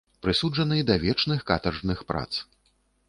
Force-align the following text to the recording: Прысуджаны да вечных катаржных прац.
Прысуджаны 0.25 0.79
да 0.87 0.95
вечных 1.03 1.45
катаржных 1.53 2.05
прац. 2.13 2.31